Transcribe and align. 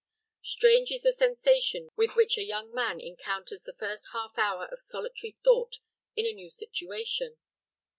Strange 0.41 0.89
is 0.89 1.03
the 1.03 1.13
sensation 1.13 1.89
with 1.95 2.15
which 2.15 2.35
a 2.35 2.43
young 2.43 2.73
man 2.73 2.99
encounters 2.99 3.65
the 3.65 3.75
first 3.77 4.07
half 4.13 4.35
hour 4.39 4.65
of 4.71 4.79
solitary 4.79 5.35
thought 5.43 5.77
in 6.15 6.25
a 6.25 6.33
new 6.33 6.49
situation. 6.49 7.37